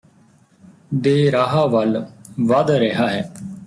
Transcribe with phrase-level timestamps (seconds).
[0.95, 2.05] ਦੇ ਰਾਹ ਵੱਲ
[2.39, 3.31] ਵਧ ਰਿਹਾ ਹੈ